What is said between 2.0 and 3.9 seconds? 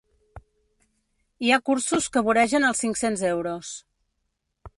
que voregen els cinc-cents euros.